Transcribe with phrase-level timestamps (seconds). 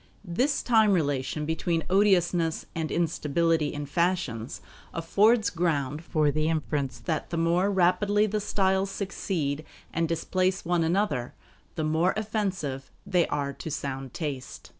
[0.25, 4.59] This time relation between odiousness and instability in fashions
[4.95, 10.83] affords ground for the inference that the more rapidly the styles succeed and displace one
[10.83, 11.35] another,
[11.75, 14.69] the more offensive they are to sound taste.